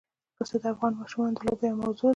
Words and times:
پسه 0.37 0.55
د 0.61 0.63
افغان 0.73 0.93
ماشومانو 1.01 1.37
د 1.37 1.39
لوبو 1.45 1.63
یوه 1.69 1.79
موضوع 1.83 2.07
ده. 2.09 2.09